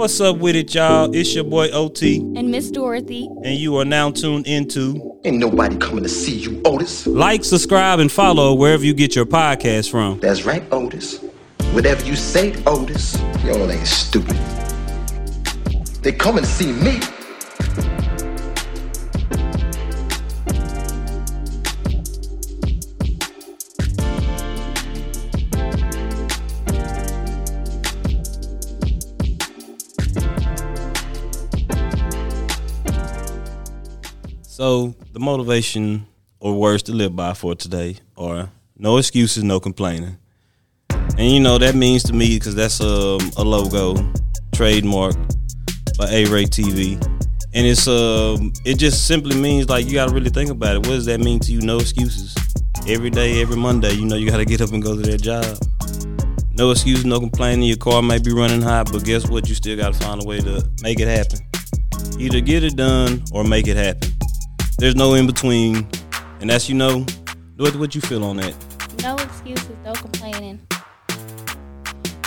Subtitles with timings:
[0.00, 1.14] What's up with it, y'all?
[1.14, 3.28] It's your boy OT, and Miss Dorothy.
[3.44, 7.06] and you are now tuned into Ain't nobody coming to see you, Otis.
[7.06, 10.18] like, subscribe, and follow wherever you get your podcast from.
[10.20, 11.18] That's right, Otis.
[11.72, 14.38] Whatever you say, Otis, y'all ain't stupid.
[16.00, 16.98] They come and see me.
[34.60, 36.06] So, the motivation
[36.38, 40.18] or words to live by for today are no excuses, no complaining.
[40.90, 43.94] And you know, that means to me, because that's um, a logo
[44.52, 45.14] trademark
[45.96, 47.02] by A Ray TV.
[47.54, 50.78] And it's um, it just simply means like you gotta really think about it.
[50.80, 51.62] What does that mean to you?
[51.62, 52.36] No excuses.
[52.86, 55.56] Every day, every Monday, you know you gotta get up and go to that job.
[56.52, 57.66] No excuses, no complaining.
[57.66, 59.48] Your car may be running hot, but guess what?
[59.48, 61.38] You still gotta find a way to make it happen.
[62.20, 64.09] Either get it done or make it happen.
[64.80, 65.86] There's no in between,
[66.40, 67.04] and that's you know
[67.58, 68.54] what what you feel on that.
[69.02, 70.58] No excuses, no complaining.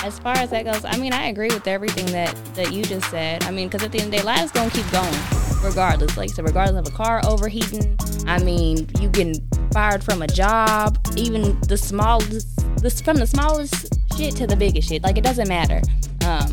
[0.04, 3.10] As far as that goes, I mean, I agree with everything that that you just
[3.10, 3.44] said.
[3.46, 5.16] I mean, because at the end of the day, life's gonna keep going,
[5.64, 6.16] regardless.
[6.16, 7.98] Like so, regardless of a car overheating.
[8.28, 13.98] I mean, you getting fired from a job, even the smallest, this from the smallest
[14.16, 15.02] shit to the biggest shit.
[15.02, 15.82] Like it doesn't matter.
[16.28, 16.52] Um,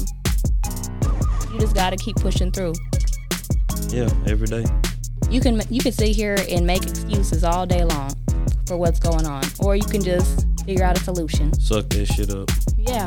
[1.52, 2.72] you just gotta keep pushing through.
[3.90, 4.64] Yeah, every day.
[5.30, 8.12] You can you can sit here and make excuses all day long
[8.66, 11.52] for what's going on, or you can just figure out a solution.
[11.60, 12.50] Suck that shit up.
[12.76, 13.06] Yeah,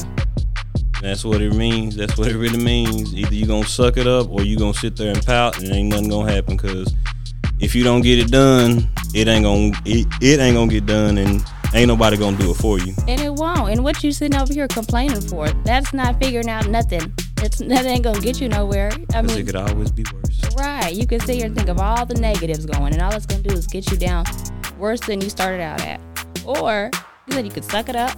[1.02, 1.96] That's what it means.
[1.96, 3.14] That's what it really means.
[3.14, 5.90] Either you're gonna suck it up or you're gonna sit there and pout, and ain't
[5.90, 6.58] nothing gonna happen.
[6.58, 6.94] Cause
[7.60, 11.18] if you don't get it done, it ain't gonna it, it ain't gonna get done,
[11.18, 12.94] and ain't nobody gonna do it for you.
[13.08, 13.72] and it won't.
[13.72, 15.50] And what you sitting over here complaining for?
[15.66, 17.14] That's not figuring out nothing.
[17.44, 18.90] It's that ain't gonna get you nowhere.
[19.14, 20.56] I Cause it mean, could always be worse.
[20.56, 20.94] right?
[20.94, 23.44] You can sit here and think of all the negatives going, and all it's gonna
[23.44, 24.24] do is get you down
[24.80, 26.00] worse than you started out at.
[26.46, 26.90] Or
[27.28, 28.18] you said you could suck it up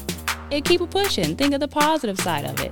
[0.51, 1.35] and keep it pushing.
[1.35, 2.72] Think of the positive side of it.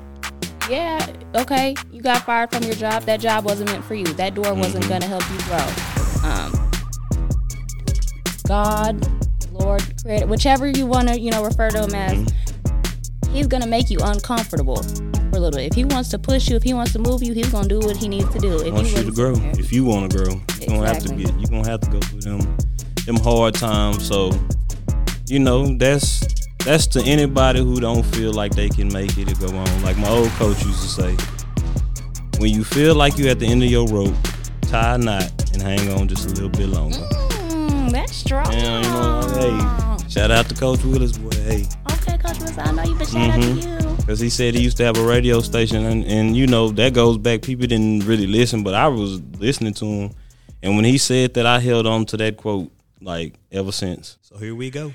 [0.70, 1.06] Yeah,
[1.36, 3.04] okay, you got fired from your job.
[3.04, 4.06] That job wasn't meant for you.
[4.06, 6.30] That door wasn't gonna help you grow.
[6.30, 6.70] Um,
[8.48, 9.08] God,
[9.52, 12.28] Lord, Creator, whichever you want to, you know, refer to him as,
[13.32, 14.84] he's gonna make you uncomfortable
[15.34, 15.68] for a little bit.
[15.72, 17.80] If he wants to push you, if he wants to move you, he's gonna do
[17.80, 18.62] what he needs to do.
[18.62, 19.34] If wants he you to grow.
[19.58, 21.34] If you want to grow, you're gonna have to get.
[21.40, 22.58] You're gonna have to go through them,
[23.06, 24.06] them hard times.
[24.08, 24.32] So,
[25.28, 26.24] you know, that's
[26.66, 29.84] that's to anybody who don't feel like they can make it to go on.
[29.84, 31.18] Like my old coach used to say,
[32.40, 34.14] when you feel like you're at the end of your rope,
[34.62, 36.98] tie a knot and hang on just a little bit longer.
[36.98, 38.52] Mm, that's strong.
[38.54, 41.30] Yeah, you know, hey, shout out to Coach Willis, boy.
[41.44, 43.83] Hey, Okay, Coach Willis, I know you've been shout out to Mm-hmm.
[43.83, 43.83] you.
[44.04, 46.94] Because he said he used to have a radio station, and, and you know, that
[46.94, 47.42] goes back.
[47.42, 50.12] People didn't really listen, but I was listening to him.
[50.62, 52.70] And when he said that, I held on to that quote
[53.00, 54.18] like ever since.
[54.22, 54.92] So here we go.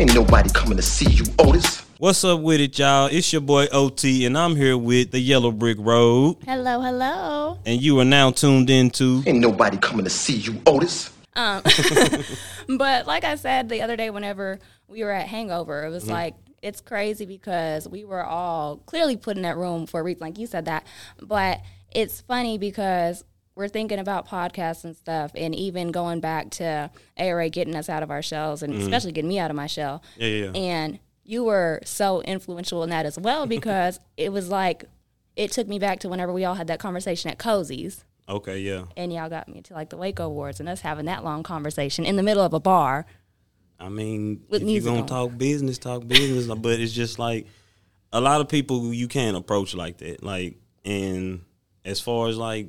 [0.00, 1.80] Ain't nobody coming to see you, Otis.
[1.98, 3.08] What's up with it, y'all?
[3.12, 6.38] It's your boy OT, and I'm here with the Yellow Brick Road.
[6.46, 7.58] Hello, hello.
[7.66, 11.12] And you are now tuned into Ain't nobody coming to see you, Otis.
[11.36, 11.62] Um,
[12.78, 14.58] but like I said the other day, whenever
[14.88, 16.12] we were at Hangover, it was Mm-hmm.
[16.12, 20.20] like it's crazy because we were all clearly put in that room for a reason,
[20.22, 20.86] like you said that.
[21.20, 21.60] But
[21.90, 23.22] it's funny because
[23.54, 28.02] we're thinking about podcasts and stuff, and even going back to ARA getting us out
[28.02, 28.82] of our shells, and mm-hmm.
[28.82, 30.02] especially getting me out of my shell.
[30.16, 30.50] Yeah, yeah, yeah.
[30.60, 34.84] And you were so influential in that as well because it was like
[35.36, 38.84] it took me back to whenever we all had that conversation at Cozy's Okay, yeah.
[38.96, 42.04] and y'all got me to like the Waco Awards and us having that long conversation
[42.04, 43.04] in the middle of a bar.
[43.78, 45.06] I mean, With if you're gonna on.
[45.06, 46.46] talk business, talk business.
[46.58, 47.48] but it's just like
[48.12, 50.22] a lot of people you can't approach like that.
[50.22, 51.42] Like, and
[51.84, 52.68] as far as like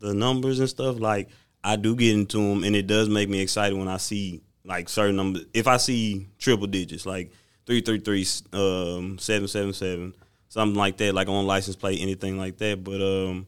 [0.00, 1.28] the numbers and stuff, like
[1.62, 4.88] I do get into them, and it does make me excited when I see like
[4.88, 5.46] certain numbers.
[5.54, 7.32] If I see triple digits, like
[7.66, 10.14] three three three, um, seven seven seven,
[10.48, 12.84] something like that, like on license plate, anything like that.
[12.84, 13.46] But um,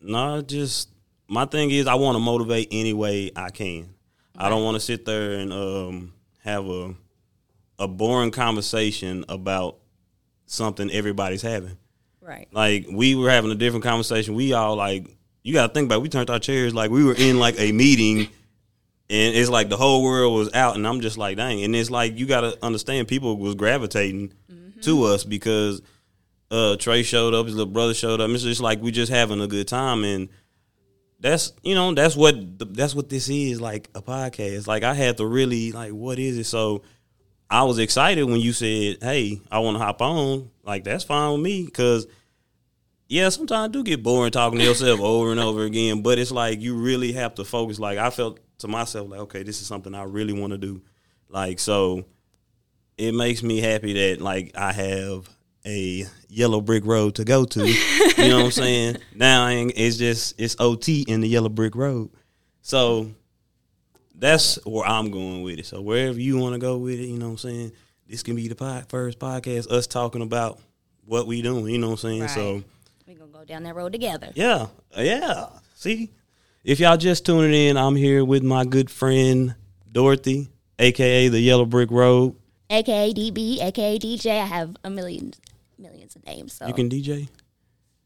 [0.00, 0.88] no, just
[1.28, 3.94] my thing is I want to motivate any way I can.
[4.36, 6.12] I don't want to sit there and um,
[6.44, 6.94] have a
[7.78, 9.78] a boring conversation about
[10.46, 11.76] something everybody's having.
[12.20, 12.46] Right.
[12.52, 14.34] Like we were having a different conversation.
[14.34, 15.08] We all like
[15.42, 15.96] you got to think about.
[15.96, 16.02] It.
[16.02, 18.28] We turned our chairs like we were in like a meeting,
[19.10, 21.62] and it's like the whole world was out, and I'm just like, dang.
[21.62, 24.32] And it's like you gotta understand, people was gravitating
[24.82, 25.82] to us because
[26.50, 28.30] uh Trey showed up, his little brother showed up.
[28.30, 30.28] It's just like we just having a good time, and
[31.20, 32.34] that's you know that's what
[32.74, 34.66] that's what this is like a podcast.
[34.66, 36.44] Like I had to really like, what is it?
[36.44, 36.82] So
[37.48, 41.32] I was excited when you said, "Hey, I want to hop on." Like that's fine
[41.32, 42.06] with me because
[43.12, 46.00] yeah, sometimes I do get boring talking to yourself over and over again.
[46.00, 47.78] But it's like you really have to focus.
[47.78, 50.80] Like I felt to myself, like okay, this is something I really want to do.
[51.28, 52.06] Like so,
[52.96, 55.28] it makes me happy that like I have
[55.66, 57.68] a yellow brick road to go to.
[57.68, 58.96] you know what I'm saying?
[59.14, 62.08] Now it's just it's OT in the yellow brick road.
[62.62, 63.12] So
[64.14, 65.66] that's where I'm going with it.
[65.66, 67.72] So wherever you want to go with it, you know what I'm saying?
[68.08, 70.58] This can be the pod, first podcast, us talking about
[71.04, 72.28] what we doing, you know what I'm saying?
[72.28, 72.64] So Right.
[73.06, 74.30] We're gonna go down that road together.
[74.34, 74.66] yeah,
[74.96, 75.46] yeah.
[75.74, 76.10] See,
[76.64, 79.54] if y'all just tuning in, I'm here with my good friend
[79.90, 82.36] Dorothy, aka the Yellow Brick Road.
[82.70, 84.40] AKA DB, AKA DJ.
[84.40, 85.34] I have a million
[85.78, 87.28] millions of names, so You can DJ.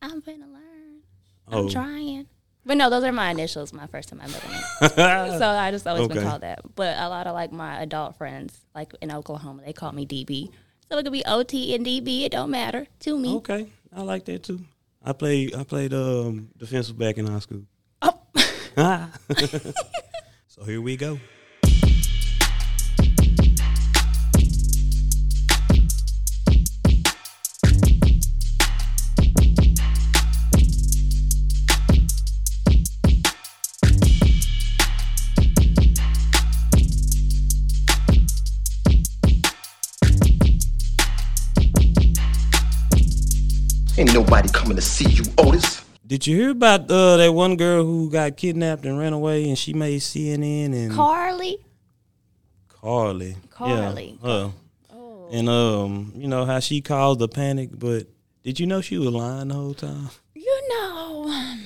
[0.03, 1.03] I'm gonna learn.
[1.49, 2.27] Oh, I'm trying.
[2.65, 4.61] But no, those are my initials, my first and my middle name.
[5.39, 6.61] so I just always been called that.
[6.75, 10.51] But a lot of like my adult friends, like in Oklahoma, they call me DB.
[10.91, 12.23] So it could be OT and DB.
[12.25, 13.35] It don't matter to me.
[13.37, 14.61] okay, I like that too.
[15.07, 17.63] I played I played um defensive back in high school.
[18.03, 18.19] Oh.
[20.49, 21.21] so here we go.
[44.97, 45.83] See you, Otis.
[46.07, 49.59] Did you hear about uh, that one girl who got kidnapped and ran away, and
[49.59, 51.59] she made CNN and Carlee.
[52.83, 53.37] Carlee.
[53.51, 54.19] Carlee.
[54.23, 54.53] Yeah, her.
[55.33, 58.07] And um, you know how she caused the panic, but
[58.43, 60.09] did you know she was lying the whole time?
[60.35, 61.57] You know,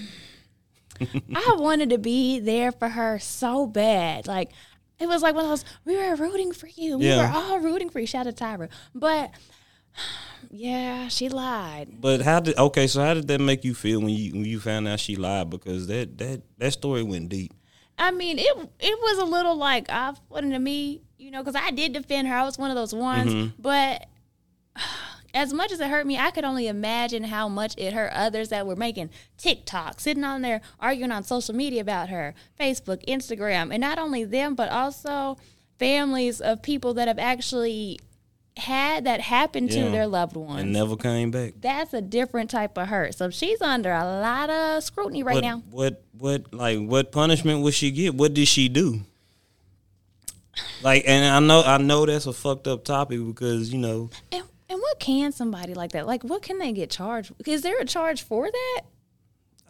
[1.37, 4.27] I wanted to be there for her so bad.
[4.27, 4.51] Like,
[4.99, 6.99] it was like one of those, we were rooting for you.
[6.99, 7.31] We Yeah.
[7.31, 8.07] were all rooting for you.
[8.09, 8.69] Shout out to Tyra.
[8.95, 9.31] But,
[10.51, 12.01] yeah, she lied.
[12.01, 12.87] But how did okay?
[12.87, 15.51] So how did that make you feel when you when you found out she lied?
[15.51, 17.53] Because that that that story went deep.
[17.99, 21.61] I mean, it it was a little like off putting to me, you know, because
[21.61, 22.35] I did defend her.
[22.35, 23.33] I was one of those ones.
[23.33, 23.63] Mm-hmm.
[23.63, 24.07] But
[25.35, 28.49] as much as it hurt me, I could only imagine how much it hurt others
[28.49, 33.71] that were making TikTok, sitting on there arguing on social media about her, Facebook, Instagram,
[33.71, 35.37] and not only them, but also
[35.79, 37.99] families of people that have actually
[38.57, 40.63] had that happen to their loved ones.
[40.63, 41.55] and never came back.
[41.61, 43.15] That's a different type of hurt.
[43.15, 45.63] So she's under a lot of scrutiny right what, now.
[45.71, 48.15] What what like what punishment would she get?
[48.15, 49.01] What did she do?
[50.83, 54.45] Like, and I know I know that's a fucked up topic because you know And,
[54.69, 56.07] and what can somebody like that?
[56.07, 57.33] Like, what can they get charged?
[57.47, 58.83] Is there a charge for that?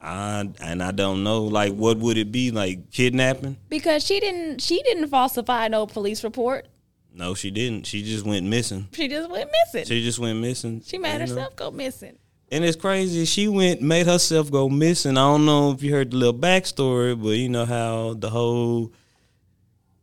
[0.03, 3.59] I and I don't know like what would it be like kidnapping?
[3.69, 4.63] Because she didn't.
[4.63, 6.67] She didn't falsify no police report.
[7.15, 7.87] No, she didn't.
[7.87, 8.89] She just went missing.
[8.93, 9.87] She just went missing.
[9.87, 10.83] She, just went missing.
[10.85, 11.27] She made you know?
[11.27, 12.17] herself go missing.
[12.53, 13.25] And it's crazy.
[13.27, 15.13] She went made herself go missing.
[15.13, 18.93] I don't know if you heard the little backstory, but you know how the whole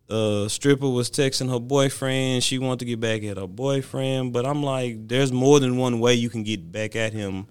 [0.09, 2.43] uh, stripper was texting her boyfriend.
[2.43, 5.99] She wanted to get back at her boyfriend, but I'm like, there's more than one
[5.99, 7.47] way you can get back at him.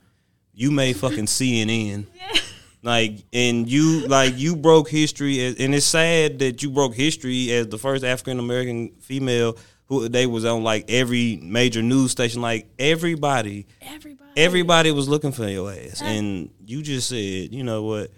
[0.55, 2.07] You made fucking CNN.
[2.87, 7.51] Like and you like you broke history, as, and it's sad that you broke history
[7.51, 12.41] as the first African American female who they was on like every major news station.
[12.43, 14.31] Like everybody, Everybody.
[14.37, 18.13] everybody was looking for your ass, and you just said, you know what,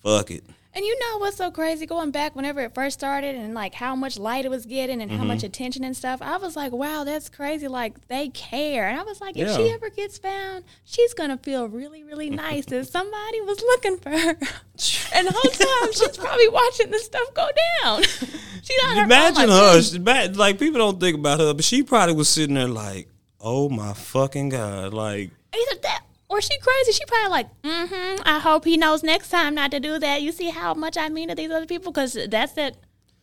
[0.00, 0.44] fuck it.
[0.78, 1.86] And you know what's so crazy?
[1.86, 5.10] Going back whenever it first started and like how much light it was getting and
[5.10, 5.26] how Mm-hmm.
[5.26, 7.66] much attention and stuff, I was like, wow, that's crazy.
[7.66, 8.86] Like they care.
[8.86, 12.64] And I was like, if she ever gets found, she's gonna feel really, really nice
[12.66, 14.28] that somebody was looking for her.
[15.16, 17.48] and the whole time she's probably watching this stuff go
[17.82, 18.02] down.
[18.62, 21.64] she's on her phone Imagine like, her, "Hmm, like people don't think about her, but
[21.64, 23.08] she probably was sitting there like,
[23.40, 25.32] oh my fucking god, like.
[25.52, 26.92] Either that or she crazy.
[26.92, 28.22] She probably like, mm-hmm.
[28.24, 30.22] I hope he knows next time not to do that.
[30.22, 32.76] You see how much I mean to these other people because that's it.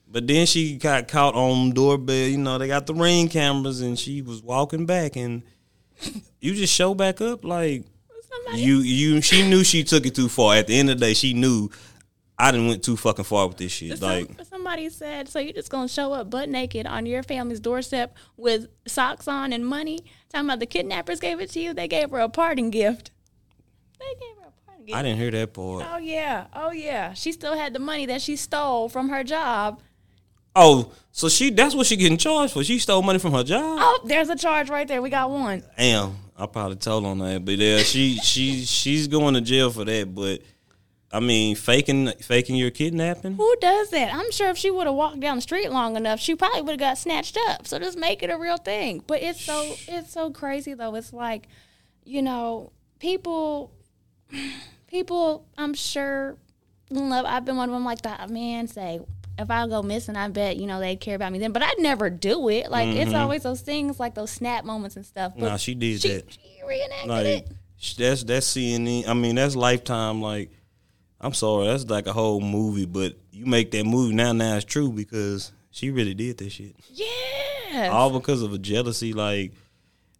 [0.07, 2.27] But then she got caught on doorbell.
[2.27, 5.43] You know, they got the ring cameras, and she was walking back, and
[6.39, 7.83] you just show back up like
[8.29, 9.21] Somebody you you.
[9.21, 10.55] She knew she took it too far.
[10.55, 11.69] At the end of the day, she knew
[12.37, 13.97] I didn't went too fucking far with this shit.
[13.97, 14.29] Some- Like,
[14.65, 18.67] somebody said, so you're just gonna show up butt naked on your family's doorstep with
[18.87, 19.99] socks on and money?
[20.29, 21.73] Talking about the kidnappers gave it to you.
[21.73, 23.11] They gave her a parting gift.
[23.99, 24.97] They gave her a parting gift.
[24.97, 25.85] I didn't hear that part.
[25.87, 27.13] Oh yeah, oh yeah.
[27.13, 29.81] She still had the money that she stole from her job,
[30.55, 32.63] Oh, so she that's what she getting charged for.
[32.63, 33.77] She stole money from her job.
[33.79, 35.01] Oh, there's a charge right there.
[35.01, 35.63] We got one.
[35.77, 39.85] Damn, I probably told on that, but yeah, she she she's going to jail for
[39.85, 40.15] that.
[40.15, 40.41] But
[41.15, 43.35] I mean, faking faking your kidnapping.
[43.35, 44.13] Who does that?
[44.13, 46.71] I'm sure if she would have walked down the street long enough, she probably would
[46.71, 47.65] have got snatched up.
[47.67, 49.03] So just make it a real thing.
[49.07, 50.93] But it's so it's so crazy though.
[50.95, 51.47] It's like,
[52.03, 53.71] you know, people
[54.87, 56.37] people I'm sure
[56.89, 58.99] love I've been one of them like that man say
[59.37, 61.51] if I go missing, I bet you know they care about me then.
[61.51, 62.69] But I'd never do it.
[62.71, 65.33] Like it's always those things, like those snap moments and stuff.
[65.35, 65.51] But Mm-hmm.
[65.51, 66.31] Nah, she did she, that.
[66.31, 67.51] She reenacted Like it.
[67.97, 69.07] that's that's CNN.
[69.07, 70.21] I mean, that's Lifetime.
[70.21, 70.51] Like,
[71.21, 72.85] I'm sorry, that's like a whole movie.
[72.85, 76.75] But you make that movie now, now it's true because she really did that shit.
[76.91, 77.91] Yes.
[77.91, 79.13] All because of a jealousy.
[79.13, 79.53] Like,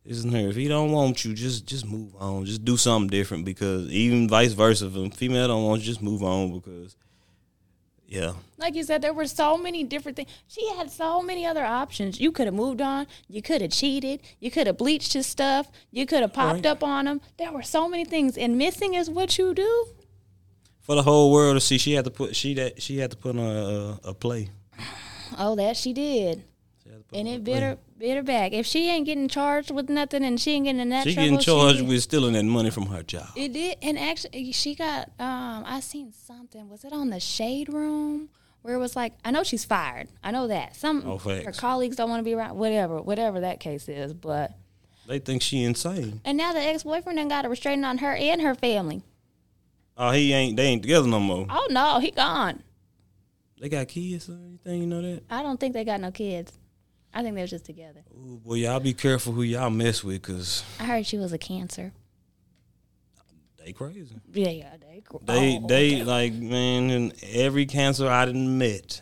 [0.06, 0.50] isn't her?
[0.50, 2.46] If he don't want you, just just move on.
[2.46, 3.46] Just do something different.
[3.46, 6.54] Because even vice versa, if a female don't want you, just move on.
[6.54, 6.96] Because
[8.08, 10.30] yeah, like you said, there were so many different things.
[10.48, 12.20] She had so many other options.
[12.20, 13.08] You could have moved on.
[13.28, 14.22] You could have cheated.
[14.40, 15.72] You could have bleached his stuff.
[15.92, 16.66] You could have popped Right.
[16.68, 17.20] up on him.
[17.38, 19.88] There were so many things, and missing is what you do.
[20.86, 23.18] For the whole world to see, she had to put she that she had to
[23.18, 24.50] put on a, a, a play.
[25.38, 26.44] Oh, that she did,
[26.84, 27.54] She had to put and it play.
[27.54, 28.54] bit her bit her back.
[28.54, 31.30] If she ain't getting charged with nothing, and she ain't getting in that She trouble,
[31.32, 33.28] getting charged she, with stealing that money from her job.
[33.36, 35.10] It did, and actually, she got.
[35.20, 36.70] Um, I seen something.
[36.70, 38.30] Was it on the shade room
[38.62, 39.14] where it was like?
[39.26, 40.08] I know she's fired.
[40.24, 42.56] I know that some Oh, her colleagues don't want to be around.
[42.58, 44.52] Whatever, whatever that case is, but.
[45.08, 46.22] They think she insane.
[46.26, 49.04] And now the ex boyfriend done got a restraining on her and her family.
[49.98, 50.58] Oh, he ain't.
[50.58, 51.48] They ain't together no more.
[51.50, 52.64] Oh no, he gone.
[53.60, 54.82] They got kids or anything.
[54.82, 55.24] You know that?
[55.30, 56.52] I don't think they got no kids.
[57.14, 58.04] I think they was just together.
[58.14, 61.38] Ooh, boy, y'all be careful who y'all mess with, cause I heard she was a
[61.38, 61.94] cancer.
[63.64, 64.20] they crazy.
[64.34, 65.02] Yeah, yeah, they.
[65.24, 69.02] They oh, they like man, and every cancer I done met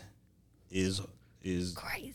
[0.70, 1.00] is
[1.42, 2.14] is crazy.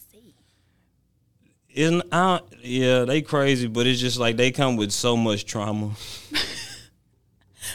[1.69, 5.91] isn't I, Yeah, they crazy, but it's just like they come with so much trauma.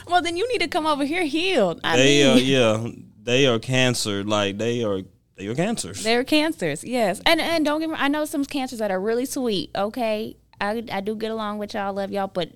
[0.07, 1.81] Well, then you need to come over here healed.
[1.85, 2.91] I They mean, are yeah,
[3.23, 4.25] they are cancer.
[4.25, 5.03] Like they are
[5.37, 6.03] they are cancers.
[6.03, 7.21] They're cancers, yes.
[7.27, 10.37] And and don't get me I know some cancers that are really sweet, okay?
[10.61, 12.51] I I do get along with y'all, love y'all, but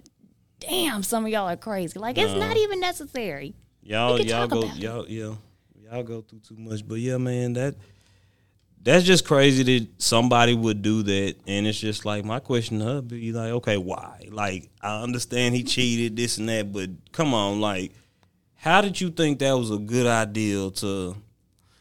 [0.61, 1.99] damn, some of y'all are crazy.
[1.99, 3.55] Like it's not even necessary.
[3.83, 5.35] Y'all, y'all go, y'all, yeah,
[5.83, 6.87] y'all go through too much.
[6.87, 7.75] But yeah, man, that
[8.89, 11.37] that's just crazy that somebody would do that.
[11.47, 14.27] And it's just like my question to her be like, okay, why?
[14.31, 17.93] Like, I understand he cheated, this and that, but come on, like,
[18.55, 21.15] how did you think that was a good idea to?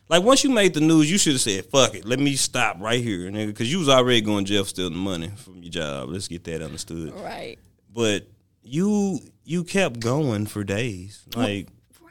[0.10, 2.78] Like, once you made the news, you should have said, "Fuck it, let me stop
[2.80, 5.72] right here, nigga," because you was already going to jail for stealing money from your
[5.72, 6.10] job.
[6.10, 7.14] Let's get that understood.
[7.14, 7.58] Right.
[7.94, 8.28] But
[8.64, 11.68] you you kept going for days, like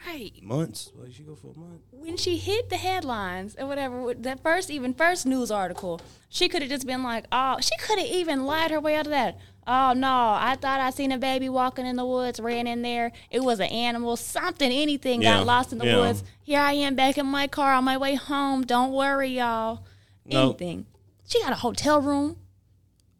[0.06, 0.32] Right.
[0.42, 0.92] months.
[0.94, 1.80] Like she go for a month.
[1.90, 6.62] when she hit the headlines or whatever, that first even first news article, she could
[6.62, 9.38] have just been like, "Oh, she could have even lied her way out of that."
[9.66, 10.08] Oh no,
[10.38, 13.10] I thought I seen a baby walking in the woods, ran in there.
[13.32, 15.96] It was an animal, something, anything Yeah, got lost in the yeah.
[15.98, 16.22] woods.
[16.44, 18.62] Here I am back in my car on my way home.
[18.64, 19.80] Don't worry, y'all.
[20.24, 20.50] No.
[20.50, 20.86] Anything.
[21.26, 22.36] She got a hotel room.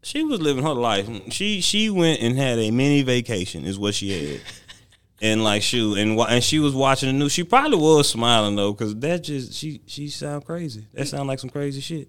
[0.02, 1.08] She was living her life.
[1.32, 4.40] She she went and had a mini vacation, is what she had.
[5.20, 7.32] and like shoot, and and she was watching the news.
[7.32, 10.86] She probably was smiling though, because that just she she sound crazy.
[10.94, 12.08] That sound like some crazy shit.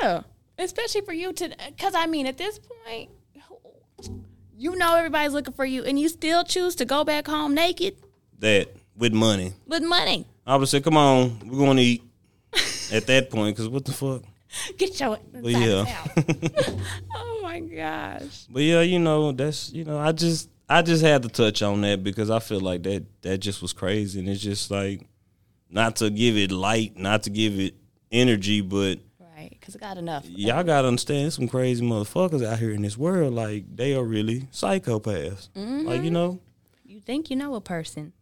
[0.00, 0.22] Yeah,
[0.58, 3.10] especially for you to, because I mean, at this point,
[4.56, 7.96] you know everybody's looking for you, and you still choose to go back home naked
[8.38, 10.26] That with money, with money.
[10.46, 12.02] I would say, come on, we're going to eat.
[12.92, 14.22] At that point, because what the fuck?
[14.76, 15.86] Get your But yeah.
[15.88, 16.24] out.
[17.14, 18.46] oh my gosh.
[18.50, 21.80] But yeah, you know, that's you know, I just I just had to touch on
[21.82, 25.06] that because I feel like that that just was crazy and it's just like
[25.70, 27.74] not to give it light, not to give it
[28.10, 30.24] energy, but Right, because I got enough.
[30.28, 33.34] y'all gotta understand some crazy motherfuckers out here in this world.
[33.34, 35.48] Like they are really psychopaths.
[35.50, 35.86] Mm-hmm.
[35.86, 36.40] Like, you know?
[36.84, 38.12] You think you know a person.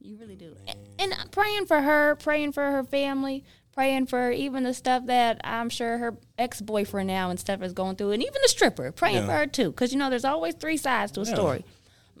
[0.00, 0.54] You really do.
[0.98, 5.40] And, and praying for her, praying for her family, praying for even the stuff that
[5.44, 8.90] I'm sure her ex boyfriend now and stuff is going through, and even the stripper,
[8.92, 9.26] praying Yeah.
[9.26, 9.70] for her too.
[9.70, 11.34] Because, you know, there's always three sides to a Yeah.
[11.34, 11.64] story.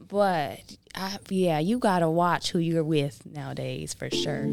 [0.08, 4.44] But, I, yeah, you got to watch who you're with nowadays for sure.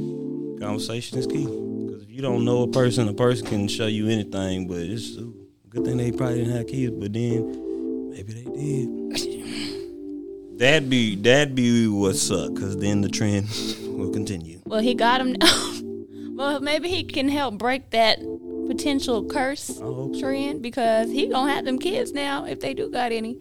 [0.60, 1.46] Conversation is key.
[1.46, 5.18] Because if you don't know a person, a person can show you anything, but it's
[5.18, 5.36] ooh,
[5.70, 9.64] good thing they probably didn't have kids, but then maybe they did.
[10.58, 13.48] That'd be that'd be what suck, cause then the trend
[13.82, 14.62] will continue.
[14.66, 15.36] Well, he got him.
[16.36, 18.20] well, maybe he can help break that
[18.68, 20.14] potential curse so.
[20.20, 23.38] trend because he gonna have them kids now if they do got any.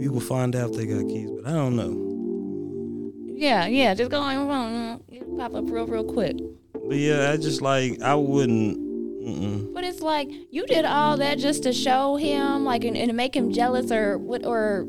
[0.00, 3.12] We will find out if they got kids, but I don't know.
[3.36, 4.50] Yeah, yeah, just go on.
[4.50, 6.36] Uh, it'll pop up real, real quick.
[6.72, 8.78] But yeah, I just like I wouldn't.
[8.78, 9.74] Mm-mm.
[9.74, 13.36] But it's like you did all that just to show him, like, and, and make
[13.36, 14.86] him jealous or what, or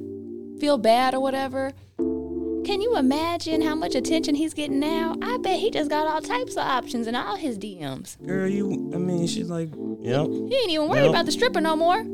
[0.61, 1.73] feel bad or whatever.
[1.97, 5.15] Can you imagine how much attention he's getting now?
[5.21, 8.15] I bet he just got all types of options in all his DMs.
[8.25, 8.91] Girl, you.
[8.93, 10.27] I mean, she's like, yep.
[10.27, 11.09] He ain't even worried Yep.
[11.09, 12.05] about the stripper no more.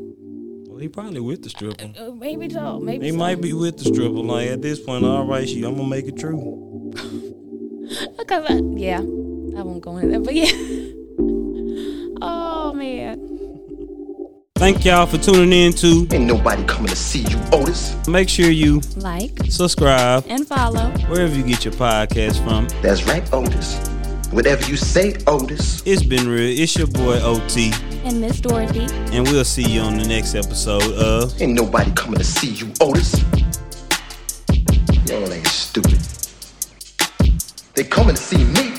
[0.78, 1.90] Well, he probably with the stripper.
[1.98, 2.78] Uh, maybe so.
[2.78, 3.18] Maybe He so.
[3.18, 4.12] might be with the stripper.
[4.14, 6.92] Like at this point, all right, she, I'm gonna make it true.
[8.16, 10.52] Because I, yeah, I won't go into that, but yeah.
[12.22, 13.18] oh man.
[14.54, 15.72] Thank y'all for tuning in.
[15.72, 18.06] To Ain't nobody coming to see you, Otis.
[18.06, 20.90] make sure you Like subscribe and follow.
[21.08, 22.68] wherever you get your podcast from.
[22.82, 23.80] That's right, Otis.
[24.30, 25.82] Whatever you say, Otis.
[25.86, 26.58] It's been real.
[26.58, 27.72] It's your boy OT,
[28.04, 28.86] And Miss Dorothy.
[29.16, 31.40] and we'll see you on the next episode of.
[31.40, 33.14] Ain't nobody coming to see you, Otis.
[35.06, 35.98] Y'all ain't stupid.
[37.74, 38.74] They coming to see me.